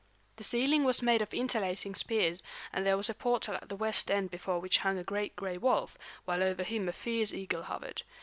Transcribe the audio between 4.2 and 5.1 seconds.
before which hung a